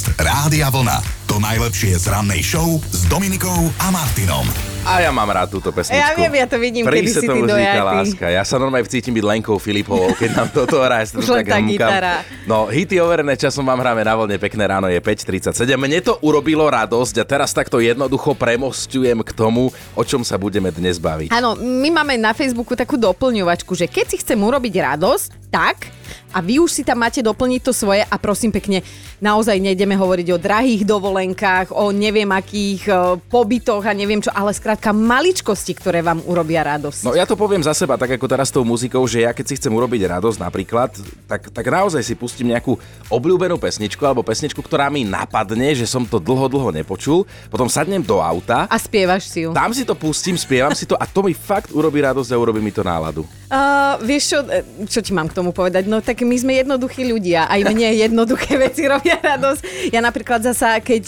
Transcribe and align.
Podcast 0.00 0.16
Rádia 0.16 0.72
Vlna. 0.72 0.96
To 1.28 1.36
najlepšie 1.36 1.92
z 2.00 2.08
rannej 2.08 2.40
show 2.40 2.80
s 2.88 3.04
Dominikou 3.04 3.68
a 3.76 3.92
Martinom. 3.92 4.48
A 4.88 5.04
ja 5.04 5.12
mám 5.12 5.28
rád 5.28 5.52
túto 5.52 5.68
pesničku. 5.76 6.00
Ja 6.00 6.16
viem, 6.16 6.40
ja 6.40 6.48
to 6.48 6.56
vidím, 6.56 6.88
Pri 6.88 7.04
kedy 7.04 7.10
si 7.12 7.28
ty 7.28 7.36
dojatý. 7.44 7.84
láska. 7.84 8.26
Ja 8.32 8.40
sa 8.40 8.56
normálne 8.56 8.88
cítim 8.88 9.12
byť 9.12 9.20
Lenkou 9.20 9.60
Filipovou, 9.60 10.16
keď 10.16 10.30
nám 10.32 10.48
toto 10.56 10.80
hrá. 10.80 11.04
Už 11.20 11.28
len 11.28 11.44
tak 11.44 11.52
tá 11.52 11.60
hmkam. 11.60 11.68
gitara. 11.68 12.14
No, 12.48 12.72
hity 12.72 12.96
overené 12.96 13.36
časom 13.36 13.60
vám 13.60 13.76
hráme 13.76 14.00
na 14.00 14.16
voľne. 14.16 14.40
Pekné 14.40 14.64
ráno 14.64 14.88
je 14.88 14.96
5.37. 14.96 15.52
Mne 15.68 16.00
to 16.00 16.16
urobilo 16.24 16.64
radosť 16.64 17.20
a 17.20 17.24
teraz 17.28 17.52
takto 17.52 17.76
jednoducho 17.76 18.32
premostujem 18.32 19.20
k 19.20 19.30
tomu, 19.36 19.68
o 19.92 20.00
čom 20.00 20.24
sa 20.24 20.40
budeme 20.40 20.72
dnes 20.72 20.96
baviť. 20.96 21.28
Áno, 21.28 21.60
my 21.60 21.92
máme 21.92 22.16
na 22.16 22.32
Facebooku 22.32 22.72
takú 22.72 22.96
doplňovačku, 22.96 23.76
že 23.76 23.84
keď 23.84 24.16
si 24.16 24.24
chcem 24.24 24.40
urobiť 24.40 24.96
radosť, 24.96 25.52
tak 25.52 25.99
a 26.30 26.38
vy 26.38 26.62
už 26.62 26.70
si 26.70 26.82
tam 26.86 27.02
máte 27.02 27.20
doplniť 27.20 27.60
to 27.62 27.72
svoje 27.74 28.02
a 28.06 28.14
prosím 28.16 28.54
pekne, 28.54 28.82
naozaj 29.20 29.60
nejdeme 29.60 29.94
hovoriť 29.94 30.28
o 30.32 30.38
drahých 30.40 30.82
dovolenkách, 30.88 31.76
o 31.76 31.92
neviem 31.92 32.28
akých 32.30 32.82
e, 32.88 32.92
pobytoch 33.28 33.84
a 33.84 33.92
neviem 33.92 34.22
čo, 34.24 34.32
ale 34.32 34.50
skrátka 34.56 34.90
maličkosti, 34.96 35.76
ktoré 35.76 36.00
vám 36.00 36.24
urobia 36.24 36.64
radosť. 36.64 37.04
No 37.04 37.12
ja 37.12 37.28
to 37.28 37.36
poviem 37.36 37.60
za 37.60 37.76
seba, 37.76 38.00
tak 38.00 38.16
ako 38.16 38.26
teraz 38.26 38.48
s 38.50 38.56
tou 38.56 38.64
muzikou, 38.64 39.04
že 39.04 39.22
ja 39.22 39.30
keď 39.36 39.44
si 39.46 39.54
chcem 39.60 39.70
urobiť 39.70 40.08
radosť 40.08 40.38
napríklad, 40.40 40.90
tak, 41.28 41.52
tak 41.52 41.64
naozaj 41.64 42.02
si 42.02 42.16
pustím 42.16 42.50
nejakú 42.50 42.74
obľúbenú 43.12 43.60
pesničku 43.60 44.00
alebo 44.02 44.24
pesničku, 44.24 44.58
ktorá 44.64 44.88
mi 44.88 45.04
napadne, 45.04 45.76
že 45.76 45.84
som 45.84 46.02
to 46.08 46.16
dlho, 46.18 46.48
dlho 46.48 46.72
nepočul, 46.72 47.28
potom 47.52 47.68
sadnem 47.68 48.00
do 48.00 48.18
auta, 48.18 48.66
A 48.66 48.76
spievaš 48.80 49.28
si 49.28 49.44
ju. 49.44 49.52
tam 49.52 49.70
si 49.76 49.84
to 49.84 49.92
pustím, 49.92 50.34
spievam 50.40 50.72
si 50.72 50.88
to 50.88 50.96
a 50.96 51.04
to 51.04 51.20
mi 51.20 51.36
fakt 51.36 51.70
urobí 51.70 52.00
radosť 52.00 52.30
a 52.32 52.36
urobí 52.40 52.58
mi 52.64 52.72
to 52.72 52.80
náladu. 52.80 53.22
Uh, 53.50 53.98
vieš 54.00 54.30
čo, 54.30 54.38
e, 54.46 54.62
čo 54.86 55.02
ti 55.02 55.10
mám 55.10 55.26
k 55.26 55.34
tomu 55.34 55.50
povedať? 55.50 55.84
No 55.90 55.99
tak 56.00 56.24
my 56.24 56.36
sme 56.36 56.58
jednoduchí 56.60 57.06
ľudia, 57.06 57.46
aj 57.48 57.60
mne 57.70 57.88
jednoduché 57.96 58.58
veci 58.64 58.88
robia 58.88 59.20
radosť. 59.20 59.92
Ja 59.94 60.00
napríklad 60.02 60.42
zasa, 60.44 60.80
keď 60.80 61.04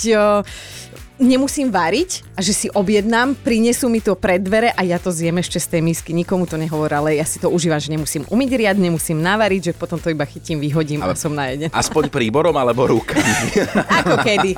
nemusím 1.20 1.68
variť 1.68 2.24
a 2.32 2.40
že 2.40 2.52
si 2.56 2.66
objednám, 2.72 3.36
prinesú 3.36 3.92
mi 3.92 4.00
to 4.00 4.16
pred 4.16 4.40
dvere 4.40 4.72
a 4.72 4.80
ja 4.82 4.96
to 4.96 5.12
zjem 5.12 5.36
ešte 5.38 5.60
z 5.60 5.66
tej 5.78 5.82
misky. 5.84 6.10
Nikomu 6.16 6.48
to 6.48 6.56
nehovor, 6.56 6.88
ale 6.90 7.20
ja 7.20 7.26
si 7.28 7.36
to 7.38 7.52
užívam, 7.52 7.78
že 7.78 7.92
nemusím 7.92 8.24
umyť 8.28 8.50
riad, 8.56 8.76
nemusím 8.80 9.20
navariť, 9.20 9.70
že 9.70 9.72
potom 9.76 10.00
to 10.00 10.08
iba 10.08 10.24
chytím, 10.24 10.58
vyhodím 10.60 11.04
a 11.04 11.12
som 11.16 11.32
najedená. 11.32 11.72
Aspoň 11.72 12.08
príborom 12.08 12.54
alebo 12.56 12.88
rukami. 12.88 13.22
Ako 14.02 14.14
kedy. 14.24 14.52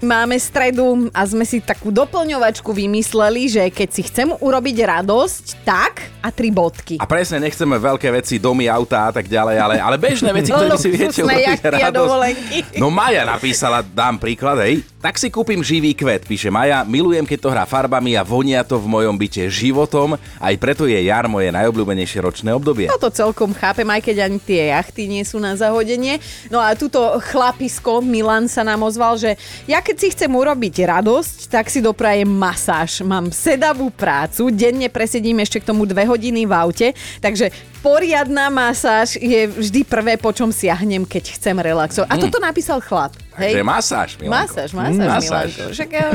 Máme 0.00 0.38
stredu 0.38 1.10
a 1.10 1.20
sme 1.26 1.42
si 1.44 1.60
takú 1.60 1.90
doplňovačku 1.90 2.70
vymysleli, 2.70 3.42
že 3.50 3.62
keď 3.68 3.88
si 3.90 4.02
chcem 4.06 4.28
urobiť 4.30 4.76
radosť, 4.86 5.44
tak 5.66 6.06
a 6.20 6.28
tri 6.30 6.52
bodky. 6.52 7.00
A 7.00 7.08
presne 7.08 7.42
nechceme 7.42 7.80
veľké 7.80 8.08
veci, 8.12 8.36
domy, 8.36 8.68
autá 8.68 9.08
a 9.08 9.12
tak 9.12 9.26
ďalej, 9.26 9.56
ale, 9.56 9.74
ale 9.80 9.96
bežné 9.96 10.30
veci, 10.36 10.52
ktoré 10.52 10.76
si 10.76 10.88
viete 10.92 11.20
urobiť 11.24 11.60
radosť. 11.64 12.76
No 12.76 12.92
Maja 12.92 13.24
napísala, 13.24 13.80
dám 13.82 14.20
príklad, 14.20 14.60
hej. 14.64 14.84
Tak 15.00 15.16
si 15.16 15.32
kúpim 15.32 15.64
živý 15.64 15.79
kvet, 15.96 16.28
píše 16.28 16.52
Maja. 16.52 16.84
Milujem, 16.84 17.24
keď 17.24 17.38
to 17.40 17.48
hrá 17.48 17.64
farbami 17.64 18.12
a 18.12 18.20
vonia 18.20 18.60
to 18.60 18.76
v 18.76 18.86
mojom 18.86 19.16
byte 19.16 19.48
životom. 19.48 20.20
Aj 20.36 20.54
preto 20.60 20.84
je 20.84 21.00
jar 21.00 21.24
moje 21.32 21.48
najobľúbenejšie 21.48 22.20
ročné 22.20 22.52
obdobie. 22.52 22.92
Ja 22.92 23.00
to 23.00 23.08
celkom 23.08 23.56
chápem, 23.56 23.88
aj 23.88 24.04
keď 24.04 24.28
ani 24.28 24.36
tie 24.36 24.68
jachty 24.76 25.08
nie 25.08 25.24
sú 25.24 25.40
na 25.40 25.56
zahodenie. 25.56 26.20
No 26.52 26.60
a 26.60 26.76
túto 26.76 27.00
chlapisko 27.32 28.04
Milan 28.04 28.52
sa 28.52 28.60
nám 28.60 28.84
ozval, 28.84 29.16
že 29.16 29.40
ja 29.64 29.80
keď 29.80 29.96
si 29.96 30.12
chcem 30.12 30.28
urobiť 30.28 30.84
radosť, 30.84 31.48
tak 31.48 31.72
si 31.72 31.80
doprajem 31.80 32.28
masáž. 32.28 33.00
Mám 33.00 33.32
sedavú 33.32 33.88
prácu, 33.88 34.52
denne 34.52 34.92
presedím 34.92 35.40
ešte 35.40 35.64
k 35.64 35.68
tomu 35.72 35.88
dve 35.88 36.04
hodiny 36.04 36.44
v 36.44 36.52
aute, 36.52 36.88
takže 37.24 37.48
poriadna 37.80 38.52
masáž 38.52 39.16
je 39.16 39.48
vždy 39.48 39.88
prvé, 39.88 40.20
po 40.20 40.36
čom 40.36 40.52
siahnem, 40.52 41.08
keď 41.08 41.40
chcem 41.40 41.56
relaxovať. 41.56 42.12
A 42.12 42.20
toto 42.20 42.36
napísal 42.36 42.84
chlap. 42.84 43.16
Hej? 43.40 43.62
masáž, 43.62 44.10
Milanko. 44.16 44.52
Masáž, 44.52 44.70
masáž, 44.72 44.98
Mm, 45.00 45.22
Milanko. 45.24 45.62
Však 45.72 45.90
ja 45.90 46.06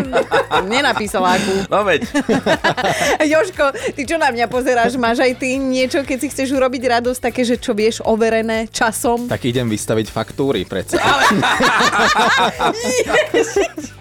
nenapísal 0.64 1.24
akú. 1.26 1.54
No 1.74 1.82
veď, 1.82 2.06
Joško, 3.32 3.66
ty 3.94 4.06
čo 4.06 4.16
na 4.16 4.30
mňa 4.30 4.46
pozeráš? 4.46 4.96
Máš 4.96 5.20
aj 5.20 5.34
ty 5.36 5.58
niečo, 5.58 6.06
keď 6.06 6.18
si 6.22 6.28
chceš 6.30 6.54
urobiť 6.54 7.02
radosť, 7.02 7.20
také, 7.20 7.42
že 7.42 7.58
čo 7.58 7.74
vieš, 7.74 8.06
overené 8.06 8.70
časom? 8.70 9.26
Tak 9.26 9.42
idem 9.44 9.66
vystaviť 9.66 10.08
faktúry 10.08 10.64
predsa. 10.64 11.02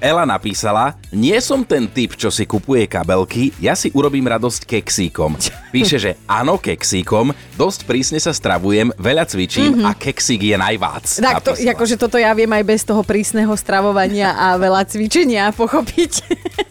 Ela 0.01 0.29
napísala, 0.29 1.01
nie 1.15 1.39
som 1.39 1.63
ten 1.63 1.87
typ, 1.87 2.19
čo 2.19 2.29
si 2.29 2.45
kupuje 2.45 2.91
kabelky, 2.91 3.55
ja 3.63 3.79
si 3.79 3.95
urobím 3.95 4.27
radosť 4.27 4.67
keksíkom. 4.67 5.39
Píše, 5.71 5.97
že 6.03 6.11
áno, 6.27 6.59
keksíkom, 6.59 7.31
dosť 7.55 7.87
prísne 7.87 8.19
sa 8.19 8.35
stravujem, 8.35 8.91
veľa 8.99 9.25
cvičím 9.31 9.87
a 9.87 9.95
keksík 9.95 10.43
je 10.43 10.57
najvác. 10.59 11.23
Tak 11.23 11.41
to, 11.43 11.55
Napísala. 11.55 11.73
akože 11.79 11.97
toto 11.97 12.19
ja 12.19 12.35
viem 12.35 12.51
aj 12.51 12.65
bez 12.67 12.83
toho 12.83 13.07
prísneho 13.07 13.55
stravovania 13.55 14.35
a 14.35 14.59
veľa 14.59 14.83
cvičenia 14.91 15.55
pochopiť. 15.55 16.13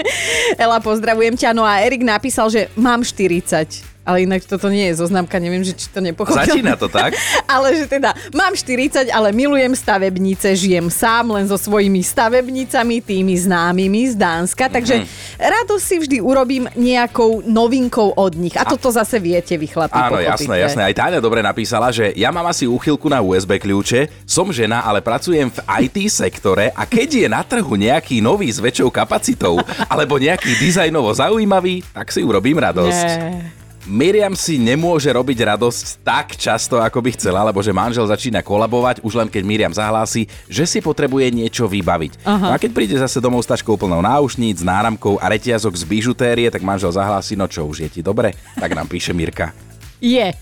Ela, 0.63 0.83
pozdravujem 0.83 1.39
ťa. 1.39 1.55
No 1.55 1.63
a 1.63 1.79
Erik 1.79 2.03
napísal, 2.03 2.51
že 2.51 2.67
mám 2.75 3.01
40. 3.01 3.92
Ale 4.03 4.27
inak 4.27 4.43
toto 4.43 4.67
nie 4.67 4.91
je 4.91 4.99
zoznamka, 4.99 5.39
neviem, 5.39 5.63
že 5.63 5.71
či 5.71 5.87
to 5.87 6.03
nepochopil. 6.03 6.43
Začína 6.43 6.75
to 6.75 6.91
tak? 6.91 7.15
ale 7.55 7.71
že 7.71 7.87
teda 7.87 8.11
mám 8.35 8.51
40, 8.51 9.07
ale 9.07 9.31
milujem 9.31 9.71
stavebnice, 9.71 10.51
žijem 10.53 10.91
sám 10.91 11.31
len 11.31 11.47
so 11.47 11.55
svojimi 11.55 12.03
stavebnicami, 12.03 12.99
tými 12.99 13.39
známymi 13.39 14.11
z 14.11 14.19
Dánska, 14.19 14.67
takže 14.67 15.03
Mhm. 15.03 15.07
radosť 15.39 15.83
si 15.83 15.95
vždy 16.03 16.17
urobím 16.19 16.67
nejakou 16.73 17.47
novinkou 17.47 18.11
od 18.11 18.35
nich. 18.35 18.53
A 18.53 18.67
toto 18.67 18.91
zase 18.91 19.17
viete 19.17 19.55
vy 19.55 19.71
chlapi 19.71 19.95
Áno, 19.95 20.19
pochopiť, 20.19 20.27
jasné, 20.27 20.55
jasné. 20.59 20.81
Aj 20.83 20.93
Táňa 20.93 21.23
dobre 21.23 21.39
napísala, 21.39 21.87
že 21.89 22.11
ja 22.13 22.27
mám 22.27 22.43
asi 22.45 22.67
úchylku 22.67 23.07
na 23.07 23.23
USB 23.23 23.55
kľúče, 23.55 24.11
som 24.27 24.51
žena, 24.51 24.83
ale 24.83 24.99
pracujem 24.99 25.47
v 25.47 25.59
IT 25.87 26.11
sektore 26.11 26.75
a 26.75 26.83
keď 26.83 27.23
je 27.23 27.27
na 27.31 27.39
trhu 27.39 27.79
nejaký 27.79 28.19
nový 28.19 28.51
s 28.51 28.59
väčšou 28.59 28.91
kapacitou 28.91 29.63
alebo 29.87 30.19
nejaký 30.19 30.59
dizajnovo 30.59 31.07
zaujímavý, 31.15 31.87
tak 31.95 32.11
si 32.11 32.19
urobím 32.19 32.59
radosť. 32.59 33.07
Nie. 33.07 33.62
Miriam 33.83 34.31
si 34.31 34.55
nemôže 34.55 35.11
robiť 35.11 35.43
radosť 35.43 36.07
tak 36.07 36.39
často, 36.39 36.79
ako 36.79 37.03
by 37.03 37.19
chcela, 37.19 37.43
lebo 37.43 37.59
že 37.59 37.75
manžel 37.75 38.07
začína 38.07 38.39
kolabovať, 38.39 39.03
už 39.03 39.19
len 39.19 39.27
keď 39.27 39.43
Miriam 39.43 39.75
zahlási, 39.75 40.23
že 40.47 40.63
si 40.63 40.79
potrebuje 40.79 41.27
niečo 41.35 41.67
vybaviť. 41.67 42.23
No 42.23 42.55
a 42.55 42.61
keď 42.61 42.71
príde 42.71 42.95
zase 42.95 43.19
domov 43.19 43.43
s 43.43 43.51
taškou 43.51 43.75
plnou 43.75 43.99
náušníc, 43.99 44.63
náramkou 44.63 45.19
a 45.19 45.27
reťazok 45.27 45.75
z 45.75 45.83
bižutérie, 45.83 46.47
tak 46.47 46.63
manžel 46.63 46.95
zahlási, 46.95 47.35
no 47.35 47.43
čo 47.51 47.67
už 47.67 47.83
je 47.83 47.89
ti 47.99 47.99
dobre? 47.99 48.31
Tak 48.55 48.71
nám 48.71 48.87
píše 48.87 49.11
Mirka. 49.11 49.51
Je. 49.99 50.31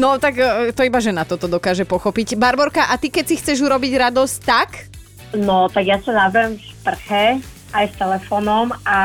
No 0.00 0.16
tak 0.16 0.40
e, 0.40 0.72
to 0.72 0.80
iba 0.80 0.96
žena 0.98 1.28
toto 1.28 1.44
dokáže 1.44 1.84
pochopiť. 1.84 2.40
Barborka, 2.40 2.88
a 2.88 2.96
ty 2.96 3.12
keď 3.12 3.24
si 3.28 3.36
chceš 3.36 3.60
urobiť 3.60 4.10
radosť, 4.10 4.36
tak? 4.42 4.88
No, 5.36 5.68
tak 5.68 5.84
ja 5.84 6.00
sa 6.00 6.16
navrem 6.16 6.56
v 6.56 6.64
sprche 6.72 7.24
aj 7.76 7.84
s 7.92 7.94
telefónom 8.00 8.72
a 8.88 8.98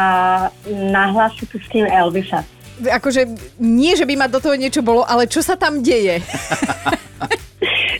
nahlas 0.65 1.35
si 1.35 1.43
pustím 1.45 1.83
Elvisa. 1.91 2.47
Akože 2.81 3.27
nie, 3.57 3.91
že 3.93 4.03
by 4.03 4.15
ma 4.15 4.27
do 4.27 4.37
toho 4.37 4.53
niečo 4.53 4.79
bolo, 4.79 5.03
ale 5.03 5.25
čo 5.25 5.39
sa 5.39 5.53
tam 5.53 5.79
deje? 5.79 6.19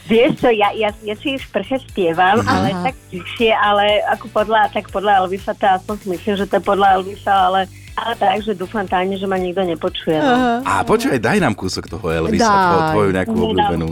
Vieš 0.10 0.42
čo, 0.42 0.50
ja, 0.50 0.74
ja, 0.74 0.90
ja 1.04 1.16
si 1.16 1.38
v 1.38 1.44
sprche 1.44 1.78
spievam, 1.84 2.42
ale 2.42 2.74
tak 2.82 2.96
tichšie, 3.10 3.54
ale 3.54 4.02
ako 4.10 4.26
podľa, 4.34 4.74
tak 4.74 4.90
podľa 4.90 5.22
Elvisa, 5.22 5.54
to 5.54 5.70
aspoň 5.70 5.96
si 5.96 6.08
myslím, 6.10 6.34
že 6.34 6.46
to 6.50 6.58
je 6.58 6.64
podľa 6.66 6.98
Elvisa, 6.98 7.30
ale, 7.30 7.70
ale 7.94 8.14
tak, 8.18 8.42
že 8.42 8.58
dúfam 8.58 8.90
tajne, 8.90 9.22
že 9.22 9.30
ma 9.30 9.38
nikto 9.38 9.62
nepočuje. 9.62 10.18
No. 10.18 10.66
A 10.66 10.82
počúvaj, 10.82 11.22
daj 11.22 11.38
nám 11.38 11.54
kúsok 11.54 11.86
toho 11.86 12.02
Elvisa, 12.10 12.42
Daj. 12.42 12.66
tvo- 12.66 12.86
tvoju 12.90 13.10
nejakú 13.14 13.32
Nedám. 13.32 13.46
obľúbenú. 13.46 13.90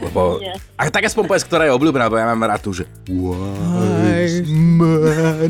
Lebo, 0.00 0.20
a 0.76 0.82
tak 0.88 1.04
aspoň 1.04 1.24
povedz, 1.26 1.44
ktorá 1.44 1.68
je 1.68 1.76
obľúbená, 1.76 2.08
lebo 2.08 2.16
ja 2.16 2.24
mám 2.24 2.48
rád 2.48 2.64
tu, 2.64 2.72
že 2.72 2.88
Wise 3.04 4.48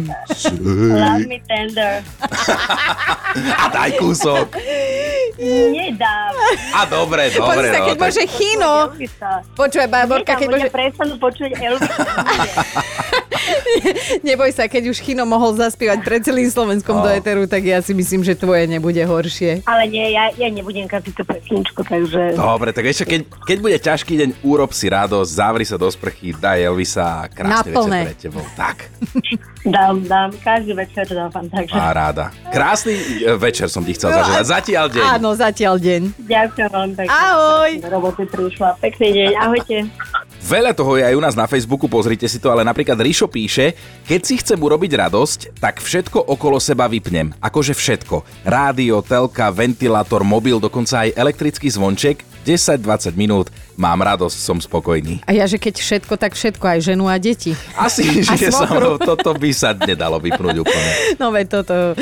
say. 0.07 0.55
Love 0.61 1.27
me 1.27 1.39
tender. 1.47 2.05
A 3.63 3.65
daj 3.71 3.91
kúsok. 3.97 4.57
Nedám. 5.39 6.33
A 6.75 6.81
dobre, 6.89 7.31
dobre. 7.31 7.39
Poď 7.39 7.65
sa, 7.71 7.79
no, 7.79 7.87
keď 7.87 7.97
tak- 7.97 8.05
môže 8.07 8.23
Chino. 8.27 8.73
Elvisa. 8.91 9.31
Počúvaj, 9.55 9.89
Nedám, 9.89 10.21
keď 10.25 10.49
môže... 10.51 10.69
prestanú 10.71 11.15
počuť 11.17 11.51
Elvisa. 11.57 12.05
Neboj 14.27 14.51
sa, 14.51 14.65
keď 14.65 14.89
už 14.89 14.99
Chino 14.99 15.23
mohol 15.23 15.55
zaspievať 15.55 15.99
pred 16.01 16.21
celým 16.21 16.47
Slovenskom 16.47 16.95
No. 16.95 17.05
do 17.05 17.11
Eteru, 17.11 17.45
tak 17.45 17.63
ja 17.63 17.79
si 17.79 17.93
myslím, 17.93 18.21
že 18.21 18.35
tvoje 18.35 18.65
nebude 18.65 18.99
horšie. 18.99 19.63
Ale 19.65 19.87
nie, 19.87 20.11
ja, 20.11 20.33
ja 20.33 20.49
nebudem 20.49 20.85
kaziť 20.85 21.13
tú 21.13 21.23
pesničku, 21.23 21.81
takže... 21.81 22.35
Dobre, 22.35 22.71
tak 22.71 22.85
ešte 22.85 23.05
keď, 23.05 23.21
keď 23.45 23.57
bude 23.59 23.77
ťažký 23.79 24.13
deň, 24.17 24.31
urob 24.43 24.71
si 24.71 24.87
radosť, 24.87 25.31
zavri 25.31 25.63
sa 25.63 25.77
do 25.77 25.87
sprchy, 25.87 26.33
daj 26.33 26.65
Elvisa 26.65 27.23
a 27.23 27.29
Naplné. 27.29 28.01
večer 28.03 28.07
pre 28.07 28.15
tebou. 28.19 28.45
Tak, 28.55 28.77
Dám, 29.69 30.01
dám, 30.03 30.33
každý 30.41 30.73
večer 30.73 31.05
to 31.05 31.13
dávam, 31.13 31.45
takže... 31.45 31.77
paráda. 31.77 32.33
Krásny 32.49 32.95
e, 33.21 33.37
večer 33.37 33.69
som 33.69 33.85
ti 33.85 33.93
chcel 33.93 34.09
zaželať. 34.09 34.47
Zatiaľ 34.49 34.87
deň. 34.89 35.05
Áno, 35.13 35.29
zatiaľ 35.35 35.77
deň. 35.77 36.03
Ďakujem 36.25 36.69
veľmi 36.71 36.95
pekne. 36.97 37.13
Ahoj. 37.13 37.71
Do 37.77 37.89
roboty 37.91 38.23
prišla. 38.25 38.81
Pekný 38.81 39.09
deň, 39.13 39.31
ahojte. 39.37 39.77
Veľa 40.49 40.73
toho 40.73 40.97
je 40.97 41.05
aj 41.05 41.13
u 41.13 41.21
nás 41.21 41.37
na 41.37 41.45
Facebooku, 41.45 41.93
pozrite 41.93 42.25
si 42.25 42.41
to, 42.41 42.49
ale 42.49 42.65
napríklad 42.65 42.97
Rišo 42.97 43.29
píše, 43.29 43.77
keď 44.09 44.21
si 44.25 44.41
chcem 44.41 44.57
urobiť 44.57 44.97
radosť, 44.97 45.61
tak 45.61 45.77
všetko 45.77 46.25
okolo 46.25 46.57
seba 46.57 46.89
vypnem. 46.89 47.37
Akože 47.37 47.77
všetko. 47.77 48.49
Rádio, 48.49 49.05
telka, 49.05 49.53
ventilátor, 49.53 50.25
mobil, 50.25 50.57
dokonca 50.57 51.05
aj 51.05 51.21
elektrický 51.21 51.69
zvonček. 51.69 52.25
10-20 52.49 53.13
minút, 53.13 53.53
mám 53.77 54.01
radosť, 54.01 54.39
som 54.41 54.57
spokojný. 54.57 55.21
A 55.29 55.37
ja, 55.37 55.45
že 55.45 55.61
keď 55.61 55.85
všetko, 55.85 56.17
tak 56.17 56.33
všetko, 56.33 56.65
aj 56.65 56.81
ženu 56.81 57.05
a 57.13 57.21
deti. 57.21 57.53
Asi, 57.77 58.25
A 58.25 58.33
že 58.33 58.49
sa 58.49 58.65
toto 58.97 59.37
by 59.37 59.53
sa 59.53 59.77
nedalo 59.77 60.17
vypnúť 60.17 60.57
úplne. 60.65 60.93
No 61.21 61.29
veď 61.29 61.61
toto. 61.61 61.93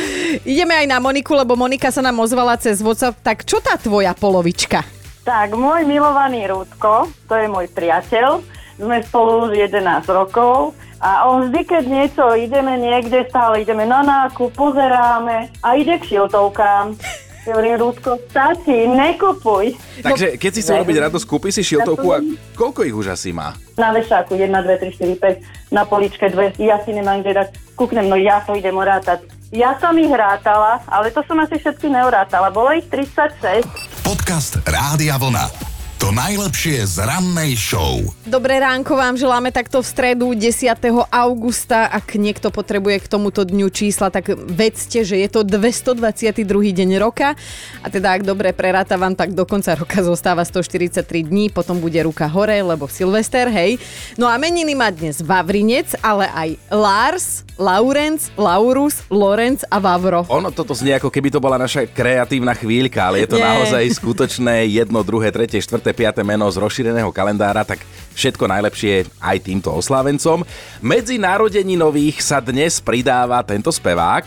Ideme 0.46 0.78
aj 0.78 0.87
na 0.87 1.02
Moniku, 1.02 1.34
lebo 1.34 1.58
Monika 1.58 1.90
sa 1.90 1.99
nám 1.99 2.22
ozvala 2.22 2.54
cez 2.62 2.78
WhatsApp. 2.78 3.19
Tak 3.26 3.42
čo 3.42 3.58
tá 3.58 3.75
tvoja 3.75 4.14
polovička? 4.14 4.95
Tak, 5.26 5.58
môj 5.58 5.82
milovaný 5.90 6.46
Rúdko, 6.46 7.11
to 7.26 7.34
je 7.34 7.50
môj 7.50 7.67
priateľ, 7.75 8.46
sme 8.78 9.02
spolu 9.02 9.50
už 9.50 9.58
11 9.58 10.06
rokov 10.06 10.78
a 11.02 11.26
on 11.26 11.50
vždy, 11.50 11.67
keď 11.67 11.82
niečo 11.82 12.23
ideme 12.38 12.78
niekde, 12.78 13.26
stále 13.26 13.67
ideme 13.67 13.90
na 13.90 14.06
nákup, 14.06 14.55
pozeráme 14.55 15.50
a 15.67 15.69
ide 15.75 15.99
k 15.99 16.14
šiltovkám. 16.14 16.94
Hovorím, 17.43 17.75
Rúdko, 17.75 18.23
stačí, 18.31 18.87
nekupuj. 18.87 19.75
Takže 20.06 20.38
keď 20.38 20.50
si 20.55 20.62
chcel 20.62 20.87
robiť 20.87 21.11
radosť, 21.11 21.26
kúpi 21.26 21.50
si 21.50 21.67
šiltovku 21.67 22.06
a 22.14 22.23
koľko 22.55 22.87
ich 22.87 22.94
už 22.94 23.11
asi 23.11 23.34
má? 23.34 23.58
Na 23.75 23.90
vešáku 23.90 24.38
1, 24.38 24.46
2, 24.46 24.62
3, 24.62 24.94
4, 24.94 25.75
5, 25.75 25.75
na 25.75 25.82
poličke 25.82 26.31
2, 26.31 26.55
ja 26.62 26.78
si 26.87 26.94
nemám 26.94 27.26
kde 27.26 27.43
dať, 27.43 27.49
kúknem, 27.75 28.06
no 28.06 28.14
ja 28.14 28.46
to 28.46 28.55
idem 28.55 28.78
orátať. 28.78 29.26
Ja 29.54 29.78
som 29.78 29.94
ich 29.94 30.10
rátala, 30.10 30.82
ale 30.90 31.14
to 31.14 31.22
som 31.22 31.38
asi 31.38 31.62
všetky 31.62 31.87
neurátala, 31.87 32.50
bolo 32.50 32.75
ich 32.75 32.90
36. 32.90 33.62
Podcast 34.02 34.58
Rádia 34.66 35.14
Vlna. 35.22 35.65
To 36.06 36.14
najlepšie 36.14 36.87
z 36.87 37.03
rannej 37.03 37.58
show. 37.58 37.99
Dobré 38.31 38.62
ránko 38.62 38.94
vám 38.94 39.19
želáme 39.19 39.50
takto 39.50 39.82
v 39.82 39.91
stredu 39.91 40.38
10. 40.38 40.79
augusta. 41.11 41.91
Ak 41.91 42.14
niekto 42.14 42.55
potrebuje 42.55 43.03
k 43.03 43.11
tomuto 43.11 43.43
dňu 43.43 43.67
čísla, 43.75 44.14
tak 44.14 44.31
vedzte, 44.31 45.03
že 45.03 45.19
je 45.19 45.26
to 45.26 45.43
222. 45.43 46.47
deň 46.47 46.91
roka. 47.03 47.35
A 47.82 47.87
teda 47.91 48.14
ak 48.14 48.23
dobre 48.23 48.55
prerátavam, 48.55 49.19
tak 49.19 49.35
do 49.35 49.43
konca 49.50 49.75
roka 49.75 49.99
zostáva 49.99 50.47
143 50.47 51.26
dní, 51.26 51.50
potom 51.50 51.82
bude 51.82 51.99
ruka 52.06 52.31
hore, 52.31 52.55
lebo 52.55 52.87
Silvester, 52.87 53.50
hej. 53.50 53.75
No 54.14 54.31
a 54.31 54.38
meniny 54.38 54.79
má 54.79 54.94
dnes 54.94 55.19
Vavrinec, 55.19 55.91
ale 56.06 56.31
aj 56.31 56.55
Lars, 56.70 57.43
Laurenc, 57.59 58.31
Laurus, 58.38 59.02
Lorenz 59.11 59.67
a 59.67 59.82
Vavro. 59.82 60.23
Ono 60.31 60.55
toto 60.55 60.70
znie 60.70 61.02
ako 61.02 61.11
keby 61.11 61.35
to 61.35 61.43
bola 61.43 61.59
naša 61.59 61.88
kreatívna 61.91 62.55
chvíľka, 62.55 63.11
ale 63.11 63.26
je 63.26 63.35
to 63.35 63.43
Nie. 63.43 63.49
naozaj 63.49 63.85
skutočné 63.97 64.70
jedno, 64.70 65.02
druhé, 65.02 65.35
tretie, 65.35 65.59
štvrté, 65.59 65.95
piaté 65.96 66.20
meno 66.20 66.44
z 66.52 66.60
rozšíreného 66.60 67.08
kalendára, 67.08 67.64
tak 67.64 67.81
všetko 68.12 68.44
najlepšie 68.44 69.08
aj 69.16 69.37
týmto 69.40 69.72
oslávencom. 69.72 70.44
Medzi 70.84 71.16
narodeninových 71.16 72.20
sa 72.20 72.44
dnes 72.44 72.84
pridáva 72.84 73.40
tento 73.40 73.72
spevák. 73.72 74.25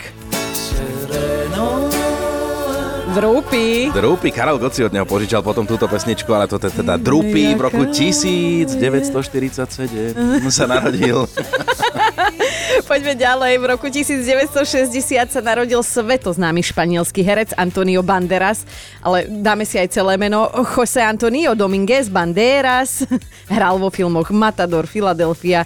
Drúpi. 3.09 3.89
Drúpi, 3.89 4.29
Karel 4.29 4.61
Goci 4.61 4.85
od 4.85 4.93
neho 4.93 5.05
požičal 5.05 5.41
potom 5.41 5.65
túto 5.65 5.89
pesničku, 5.89 6.29
ale 6.29 6.45
toto 6.45 6.69
je 6.69 6.77
teda 6.77 6.93
Drúpi 6.93 7.57
v 7.57 7.61
roku 7.61 7.89
1947 7.89 8.69
sa 10.53 10.65
narodil. 10.69 11.25
Poďme 12.89 13.13
ďalej. 13.15 13.53
V 13.59 13.65
roku 13.65 13.87
1960 13.87 14.93
sa 15.29 15.41
narodil 15.41 15.79
svetoznámy 15.79 16.61
španielský 16.63 17.21
herec 17.23 17.55
Antonio 17.55 18.03
Banderas, 18.03 18.63
ale 19.03 19.27
dáme 19.27 19.63
si 19.63 19.79
aj 19.79 19.93
celé 19.93 20.15
meno. 20.19 20.49
José 20.75 21.03
Antonio 21.03 21.55
Dominguez 21.55 22.11
Banderas 22.11 23.05
hral 23.53 23.79
vo 23.79 23.89
filmoch 23.91 24.29
Matador, 24.33 24.85
Philadelphia, 24.85 25.63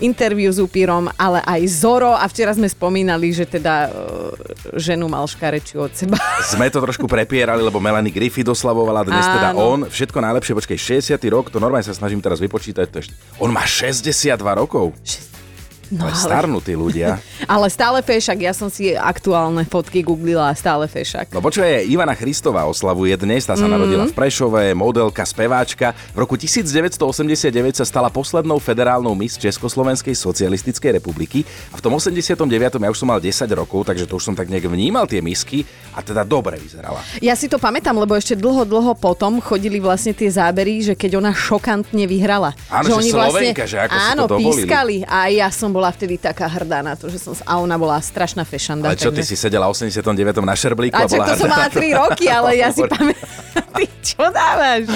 interview 0.00 0.52
s 0.52 0.60
upírom, 0.60 1.08
ale 1.16 1.40
aj 1.40 1.60
Zoro 1.72 2.12
a 2.12 2.24
včera 2.28 2.52
sme 2.52 2.68
spomínali, 2.68 3.32
že 3.32 3.48
teda 3.48 3.88
e, 3.88 3.90
ženu 4.76 5.08
mal 5.08 5.24
škarečiu 5.24 5.88
od 5.88 5.92
seba. 5.96 6.20
Sme 6.52 6.68
to 6.68 6.84
trošku 6.84 7.08
prepierali, 7.08 7.64
lebo 7.64 7.80
Melanie 7.80 8.12
Griffith 8.12 8.48
oslavovala 8.52 9.08
dnes 9.08 9.24
teda 9.24 9.56
Áno. 9.56 9.72
on. 9.72 9.80
Všetko 9.88 10.20
najlepšie, 10.20 10.52
počkej, 10.52 11.00
60. 11.16 11.16
rok, 11.32 11.48
to 11.48 11.56
normálne 11.56 11.84
sa 11.84 11.96
snažím 11.96 12.20
teraz 12.20 12.44
vypočítať. 12.44 12.86
To 12.92 12.96
ešte, 13.00 13.14
on 13.40 13.56
má 13.56 13.64
62 13.64 14.36
rokov. 14.36 14.92
No, 15.94 16.10
ale 16.10 16.18
starnutí 16.18 16.74
ľudia. 16.74 17.22
ale 17.54 17.70
stále 17.70 18.02
fešak, 18.02 18.42
ja 18.42 18.50
som 18.50 18.66
si 18.66 18.90
aktuálne 18.98 19.62
fotky 19.62 20.02
googlila 20.02 20.50
a 20.50 20.54
stále 20.58 20.90
fešak. 20.90 21.30
No 21.30 21.38
počuje, 21.38 21.86
Ivana 21.86 22.18
Christová 22.18 22.66
oslavuje 22.66 23.14
dnes, 23.14 23.46
tá 23.46 23.54
sa 23.54 23.70
mm. 23.70 23.72
narodila 23.72 24.04
v 24.10 24.14
Prešove, 24.14 24.74
modelka, 24.74 25.22
speváčka. 25.22 25.94
V 26.10 26.18
roku 26.18 26.34
1989 26.34 27.78
sa 27.78 27.86
stala 27.86 28.10
poslednou 28.10 28.58
federálnou 28.58 29.14
mis 29.14 29.38
Československej 29.38 30.18
socialistickej 30.18 30.98
republiky 30.98 31.46
a 31.70 31.78
v 31.78 31.82
tom 31.86 31.94
89. 31.94 32.82
ja 32.82 32.90
už 32.90 32.98
som 32.98 33.06
mal 33.06 33.22
10 33.22 33.46
rokov, 33.54 33.86
takže 33.86 34.10
to 34.10 34.18
už 34.18 34.32
som 34.32 34.34
tak 34.34 34.50
nejak 34.50 34.66
vnímal 34.66 35.06
tie 35.06 35.22
misky 35.22 35.62
a 35.94 36.02
teda 36.02 36.26
dobre 36.26 36.58
vyzerala. 36.58 36.98
Ja 37.22 37.38
si 37.38 37.46
to 37.46 37.62
pamätám, 37.62 37.94
lebo 37.94 38.18
ešte 38.18 38.34
dlho, 38.34 38.66
dlho 38.66 38.98
potom 38.98 39.38
chodili 39.38 39.78
vlastne 39.78 40.10
tie 40.10 40.26
zábery, 40.26 40.82
že 40.82 40.98
keď 40.98 41.22
ona 41.22 41.30
šokantne 41.30 42.10
vyhrala. 42.10 42.58
Áno, 42.66 42.98
že 42.98 43.14
Slovenka, 43.14 43.64
že 43.70 43.78
ako 43.78 43.94
si 43.94 44.02
to 44.02 44.12
áno, 44.12 44.24
dovolili. 44.26 44.66
pískali 44.66 44.96
a 45.06 45.30
ja 45.30 45.48
som 45.54 45.75
bola 45.76 45.92
vtedy 45.92 46.16
taká 46.16 46.48
hrdá 46.48 46.80
na 46.80 46.96
to, 46.96 47.12
že 47.12 47.20
som... 47.20 47.36
A 47.44 47.60
ona 47.60 47.76
bola 47.76 48.00
strašná 48.00 48.48
fešanda. 48.48 48.88
Ale 48.88 48.96
čo, 48.96 49.12
ty 49.12 49.20
si 49.20 49.36
sedela 49.36 49.68
v 49.68 49.76
89. 49.76 50.40
na 50.40 50.56
šerblíku 50.56 50.96
A 50.96 51.04
a 51.04 51.08
bola 51.08 51.26
to 51.28 51.44
som 51.44 51.52
mala 51.52 51.68
3 51.68 52.00
roky, 52.00 52.26
ale 52.32 52.56
ja 52.56 52.72
si 52.72 52.80
pamätám. 52.92 53.28
Ty 53.76 53.84
čo 54.00 54.24
dávaš? 54.32 54.88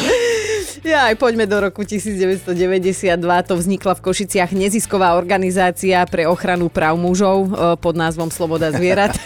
Ja 0.81 1.13
aj 1.13 1.21
poďme 1.21 1.45
do 1.45 1.61
roku 1.61 1.85
1992. 1.85 3.21
To 3.21 3.55
vznikla 3.61 3.93
v 3.93 4.01
Košiciach 4.01 4.57
nezisková 4.57 5.13
organizácia 5.21 6.01
pre 6.09 6.25
ochranu 6.25 6.73
práv 6.73 6.97
mužov 6.97 7.53
e, 7.53 7.77
pod 7.77 7.95
názvom 8.01 8.33
Sloboda 8.33 8.73
zvierat. 8.73 9.13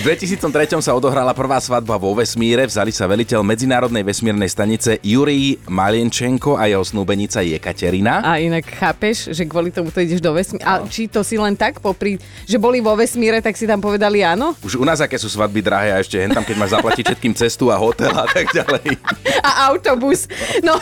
V 0.00 0.08
2003 0.08 0.80
sa 0.80 0.96
odohrala 0.96 1.36
prvá 1.36 1.60
svadba 1.60 2.00
vo 2.00 2.16
vesmíre, 2.16 2.64
vzali 2.64 2.88
sa 2.88 3.04
veliteľ 3.04 3.44
Medzinárodnej 3.44 4.00
vesmírnej 4.00 4.48
stanice 4.48 4.96
Jurij 5.04 5.60
Malienčenko 5.68 6.56
a 6.56 6.72
jeho 6.72 6.80
snúbenica 6.80 7.44
Jekaterina. 7.44 8.24
A 8.24 8.40
inak 8.40 8.64
chápeš, 8.64 9.28
že 9.28 9.44
kvôli 9.44 9.68
tomu 9.68 9.92
to 9.92 10.00
ideš 10.00 10.24
do 10.24 10.32
vesmíra. 10.32 10.64
A 10.64 10.88
či 10.88 11.04
to 11.04 11.20
si 11.20 11.36
len 11.36 11.52
tak 11.52 11.84
popri, 11.84 12.16
že 12.48 12.56
boli 12.56 12.80
vo 12.80 12.96
vesmíre, 12.96 13.44
tak 13.44 13.60
si 13.60 13.68
tam 13.68 13.76
povedali 13.76 14.24
áno? 14.24 14.56
Už 14.64 14.80
u 14.80 14.88
nás 14.88 15.04
aké 15.04 15.20
sú 15.20 15.28
svadby 15.28 15.60
drahé 15.60 15.92
a 15.92 16.00
ešte 16.00 16.16
hen 16.16 16.32
tam, 16.32 16.48
keď 16.48 16.56
máš 16.56 16.72
zaplatiť 16.80 17.04
všetkým 17.12 17.36
cestu 17.36 17.68
a 17.68 17.76
hotel 17.76 18.16
a 18.16 18.24
tak 18.24 18.48
ďalej. 18.56 18.96
A 19.40 19.72
autobus. 19.72 20.28
No, 20.60 20.76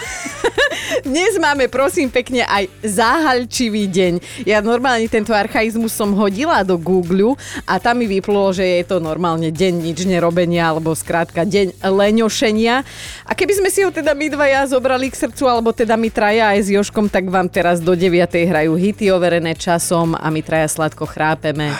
dnes 1.09 1.39
máme, 1.39 1.71
prosím 1.71 2.11
pekne, 2.11 2.43
aj 2.43 2.67
záhalčivý 2.83 3.87
deň. 3.87 4.45
Ja 4.47 4.59
normálne 4.59 5.07
tento 5.07 5.31
archaizmus 5.31 5.95
som 5.95 6.11
hodila 6.15 6.67
do 6.67 6.75
Google 6.75 7.39
a 7.67 7.79
tam 7.79 8.03
mi 8.03 8.11
vyplulo, 8.11 8.51
že 8.51 8.67
je 8.67 8.85
to 8.87 8.99
normálne 9.09 9.49
deň 9.49 9.73
nič 9.89 10.05
nerobenia, 10.05 10.69
alebo 10.69 10.93
skrátka 10.93 11.49
deň 11.49 11.81
leňošenia. 11.81 12.85
A 13.25 13.33
keby 13.33 13.57
sme 13.57 13.69
si 13.73 13.81
ho 13.81 13.89
teda 13.89 14.13
my 14.13 14.29
dvaja 14.29 14.69
zobrali 14.69 15.09
k 15.09 15.17
srdcu, 15.17 15.49
alebo 15.49 15.73
teda 15.73 15.97
my 15.97 16.13
traja 16.13 16.53
aj 16.53 16.61
s 16.61 16.69
Joškom, 16.69 17.09
tak 17.09 17.33
vám 17.33 17.49
teraz 17.49 17.81
do 17.81 17.97
9. 17.97 18.29
hrajú 18.29 18.77
hity 18.77 19.09
overené 19.09 19.57
časom 19.57 20.13
a 20.13 20.29
my 20.29 20.45
traja 20.45 20.69
sladko 20.69 21.09
chrápeme. 21.09 21.73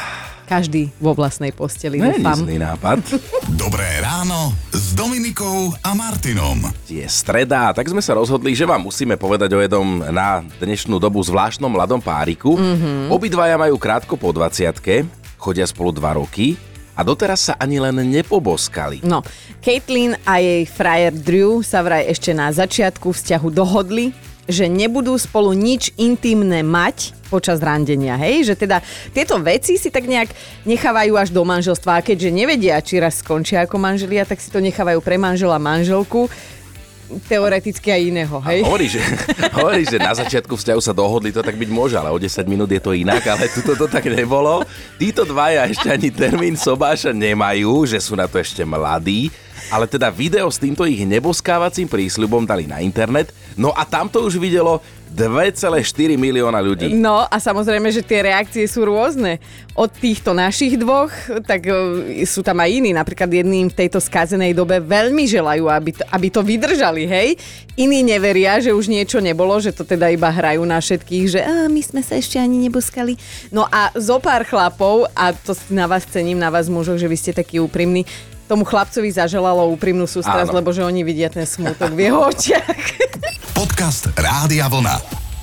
Každý 0.49 0.89
vo 0.97 1.13
vlastnej 1.13 1.53
posteli, 1.53 2.01
zlý 2.01 2.57
nápad. 2.57 3.05
Dobré 3.53 3.85
ráno 4.01 4.57
s 4.73 4.97
Dominikou 4.97 5.77
a 5.85 5.93
Martinom. 5.93 6.73
Je 6.89 7.05
streda, 7.05 7.69
tak 7.77 7.85
sme 7.85 8.01
sa 8.01 8.17
rozhodli, 8.17 8.57
že 8.57 8.65
vám 8.65 8.81
musíme 8.81 9.21
povedať 9.21 9.53
o 9.53 9.61
jednom 9.61 10.01
na 10.09 10.41
dnešnú 10.57 10.97
dobu 10.97 11.21
zvláštnom 11.21 11.69
mladom 11.69 12.01
páriku. 12.01 12.57
Mm-hmm. 12.57 13.13
Obidvaja 13.13 13.61
majú 13.61 13.77
krátko 13.77 14.17
po 14.17 14.33
20 14.33 14.73
chodia 15.37 15.69
spolu 15.69 15.93
2 15.93 16.17
roky 16.17 16.57
a 16.99 17.07
doteraz 17.07 17.47
sa 17.47 17.55
ani 17.55 17.79
len 17.79 17.95
nepoboskali. 17.95 19.07
No, 19.07 19.23
Caitlyn 19.63 20.19
a 20.27 20.43
jej 20.43 20.67
frajer 20.67 21.15
Drew 21.15 21.63
sa 21.63 21.87
vraj 21.87 22.11
ešte 22.11 22.35
na 22.35 22.51
začiatku 22.51 23.15
vzťahu 23.15 23.49
dohodli, 23.55 24.11
že 24.49 24.67
nebudú 24.67 25.15
spolu 25.15 25.53
nič 25.53 25.93
intimné 26.01 26.65
mať 26.65 27.13
počas 27.29 27.61
randenia, 27.61 28.17
hej? 28.17 28.49
Že 28.49 28.55
teda 28.65 28.81
tieto 29.13 29.37
veci 29.45 29.77
si 29.77 29.93
tak 29.93 30.09
nejak 30.09 30.33
nechávajú 30.65 31.13
až 31.21 31.29
do 31.31 31.45
manželstva 31.45 32.01
a 32.01 32.05
keďže 32.05 32.33
nevedia, 32.33 32.81
či 32.81 32.97
raz 32.97 33.21
skončia 33.21 33.69
ako 33.69 33.77
manželia, 33.77 34.25
tak 34.25 34.41
si 34.41 34.49
to 34.49 34.59
nechávajú 34.59 35.05
pre 35.05 35.21
manžela 35.21 35.61
manželku 35.61 36.33
teoreticky 37.29 37.89
aj 37.89 38.03
iného, 38.05 38.37
hej? 38.45 38.61
Hovorí, 38.63 38.87
že, 38.87 39.01
hovorí, 39.57 39.83
že 39.89 39.97
na 39.97 40.13
začiatku 40.13 40.55
vzťahu 40.55 40.81
sa 40.85 40.93
dohodli, 40.93 41.33
to 41.33 41.41
tak 41.41 41.57
byť 41.57 41.71
môže, 41.73 41.97
ale 41.97 42.13
o 42.13 42.19
10 42.21 42.45
minút 42.45 42.69
je 42.69 42.81
to 42.81 42.93
inak, 42.93 43.25
ale 43.25 43.49
tuto 43.49 43.75
to 43.75 43.87
tak 43.89 44.05
nebolo. 44.07 44.63
Títo 45.01 45.25
dvaja 45.25 45.65
ešte 45.67 45.89
ani 45.89 46.13
termín 46.13 46.55
sobáša 46.55 47.17
nemajú, 47.17 47.89
že 47.89 47.99
sú 47.99 48.13
na 48.15 48.29
to 48.29 48.37
ešte 48.37 48.63
mladí, 48.63 49.33
ale 49.69 49.91
teda 49.91 50.09
video 50.09 50.49
s 50.49 50.61
týmto 50.61 50.87
ich 50.87 51.03
neboskávacím 51.05 51.91
prísľubom 51.91 52.45
dali 52.47 52.65
na 52.65 52.81
internet, 52.83 53.35
no 53.59 53.75
a 53.75 53.83
tam 53.85 54.07
to 54.07 54.25
už 54.25 54.39
videlo 54.39 54.81
2,4 55.09 56.21
milióna 56.21 56.61
ľudí. 56.61 56.93
No 56.93 57.25
a 57.25 57.37
samozrejme, 57.41 57.89
že 57.89 58.05
tie 58.05 58.29
reakcie 58.29 58.69
sú 58.69 58.85
rôzne. 58.85 59.41
Od 59.73 59.89
týchto 59.89 60.35
našich 60.37 60.77
dvoch, 60.77 61.11
tak 61.47 61.65
e, 61.71 61.73
sú 62.29 62.45
tam 62.45 62.61
aj 62.61 62.71
iní. 62.71 62.91
Napríklad 62.93 63.31
jedným 63.31 63.73
v 63.73 63.79
tejto 63.79 64.03
skazenej 64.03 64.53
dobe 64.53 64.83
veľmi 64.83 65.25
želajú, 65.25 65.71
aby 65.71 65.91
to, 65.97 66.03
aby 66.13 66.29
to 66.29 66.41
vydržali, 66.45 67.09
hej. 67.09 67.29
Iní 67.79 68.03
neveria, 68.03 68.59
že 68.59 68.75
už 68.75 68.91
niečo 68.91 69.23
nebolo, 69.23 69.55
že 69.63 69.71
to 69.71 69.87
teda 69.87 70.11
iba 70.11 70.29
hrajú 70.29 70.67
na 70.67 70.83
všetkých, 70.83 71.25
že 71.31 71.41
a, 71.41 71.71
my 71.71 71.81
sme 71.81 72.03
sa 72.03 72.19
ešte 72.19 72.37
ani 72.37 72.59
neboskali. 72.69 73.15
No 73.55 73.65
a 73.71 73.95
zo 73.97 74.19
pár 74.19 74.45
chlapov, 74.45 75.09
a 75.15 75.31
to 75.33 75.55
na 75.71 75.87
vás 75.87 76.05
cením, 76.05 76.43
na 76.43 76.51
vás 76.51 76.67
mužoch, 76.67 76.99
že 76.99 77.09
vy 77.09 77.17
ste 77.17 77.33
takí 77.33 77.63
úprimní, 77.63 78.05
tomu 78.49 78.65
chlapcovi 78.65 79.13
zaželalo 79.13 79.69
úprimnú 79.69 80.09
sústrasť, 80.09 80.51
lebo 80.57 80.73
že 80.73 80.81
oni 80.81 81.05
vidia 81.05 81.29
ten 81.29 81.45
smútok 81.45 81.93
v 81.93 82.09
jeho 82.09 82.25
očiach. 82.25 82.81
Podcast 83.53 84.09
Rádia 84.17 84.73
Vlna. 84.73 84.97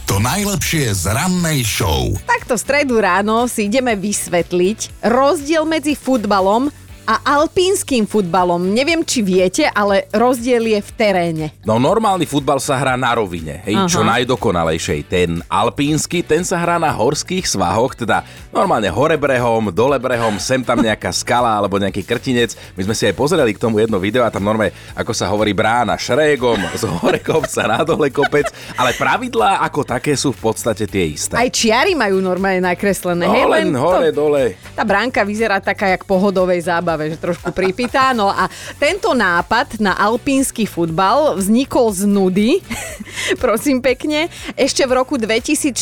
To 0.09 0.17
najlepšie 0.21 0.93
z 0.93 1.13
rannej 1.13 1.65
show. 1.65 2.13
Takto 2.25 2.57
v 2.57 2.61
stredu 2.61 3.01
ráno 3.01 3.45
si 3.45 3.69
ideme 3.69 3.93
vysvetliť 3.97 5.05
rozdiel 5.05 5.65
medzi 5.65 5.97
futbalom 5.97 6.69
a 7.05 7.21
alpínskym 7.37 8.09
futbalom. 8.09 8.73
Neviem, 8.73 9.05
či 9.05 9.21
viete, 9.21 9.69
ale 9.69 10.09
rozdiel 10.09 10.65
je 10.73 10.81
v 10.81 10.91
teréne. 10.97 11.45
No 11.61 11.77
normálny 11.77 12.25
futbal 12.25 12.57
sa 12.57 12.81
hrá 12.81 12.97
na 12.97 13.13
rovine, 13.13 13.61
hej, 13.61 13.77
Aha. 13.77 13.85
čo 13.85 14.01
najdokonalejšej. 14.01 14.99
Ten 15.05 15.45
alpínsky, 15.45 16.25
ten 16.25 16.41
sa 16.41 16.57
hrá 16.57 16.81
na 16.81 16.89
horských 16.89 17.45
svahoch, 17.45 17.93
teda 17.93 18.25
normálne 18.49 18.89
hore 18.89 19.21
brehom, 19.21 19.69
dole 19.69 20.01
brehom, 20.01 20.41
sem 20.41 20.65
tam 20.65 20.81
nejaká 20.81 21.13
skala 21.13 21.53
alebo 21.53 21.77
nejaký 21.77 22.01
krtinec. 22.01 22.57
My 22.73 22.81
sme 22.89 22.97
si 22.97 23.05
aj 23.05 23.13
pozreli 23.13 23.53
k 23.53 23.61
tomu 23.61 23.77
jedno 23.77 24.01
video 24.01 24.25
a 24.25 24.33
tam 24.33 24.41
normálne, 24.41 24.73
ako 24.97 25.13
sa 25.13 25.29
hovorí, 25.29 25.53
brána 25.53 26.01
šrégom, 26.01 26.57
z 26.73 26.89
hore 26.89 27.21
kopca, 27.21 27.69
na 27.69 27.85
dole 27.85 28.09
kopec, 28.09 28.49
ale 28.73 28.97
pravidlá 28.97 29.61
ako 29.61 29.85
také 29.85 30.17
sú 30.17 30.33
v 30.33 30.41
podstate 30.41 30.89
tie 30.89 31.13
isté. 31.13 31.37
Aj 31.37 31.49
čiary 31.53 31.93
majú 31.93 32.17
normálne 32.17 32.65
nakreslené. 32.65 33.29
No, 33.29 33.33
hej, 33.37 33.45
len 33.45 33.69
hore, 33.77 34.09
to, 34.09 34.25
dole. 34.25 34.57
tá 34.73 34.81
bránka 34.81 35.21
vyzerá 35.21 35.61
taká, 35.61 35.93
jak 35.93 36.01
pohodovej 36.09 36.65
zábave, 36.95 37.11
že 37.11 37.19
trošku 37.19 37.51
pripitá. 37.51 38.15
No 38.15 38.31
a 38.31 38.47
tento 38.79 39.11
nápad 39.11 39.83
na 39.83 39.99
alpínsky 39.99 40.63
futbal 40.63 41.35
vznikol 41.35 41.91
z 41.91 42.07
nudy, 42.07 42.51
prosím 43.43 43.83
pekne, 43.83 44.31
ešte 44.55 44.87
v 44.87 44.95
roku 44.95 45.19
2014 45.19 45.75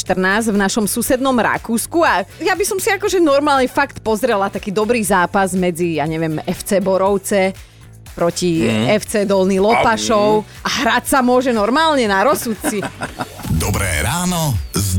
v 0.49 0.57
našom 0.57 0.89
susednom 0.89 1.37
Rakúsku. 1.37 2.01
A 2.01 2.25
ja 2.41 2.57
by 2.57 2.65
som 2.65 2.81
si 2.81 2.89
akože 2.89 3.21
normálne 3.21 3.69
fakt 3.69 4.01
pozrela 4.01 4.49
taký 4.49 4.73
dobrý 4.73 5.05
zápas 5.05 5.53
medzi, 5.53 6.01
ja 6.01 6.09
neviem, 6.09 6.41
FC 6.49 6.81
Borovce 6.81 7.53
proti 8.13 8.65
FC 8.89 9.25
Dolný 9.29 9.61
Lopašov. 9.61 10.41
A 10.65 10.69
hrať 10.81 11.13
sa 11.13 11.19
môže 11.21 11.53
normálne 11.53 12.09
na 12.09 12.25
rozsudci. 12.25 12.81
Dobré 13.63 14.01
ráno 14.01 14.53